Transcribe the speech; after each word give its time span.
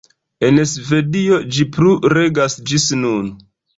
En 0.47 0.55
Svedio 0.69 1.37
ĝi 1.57 1.67
plu 1.77 1.93
regas 2.17 2.57
ĝis 2.73 2.89
nun. 3.03 3.29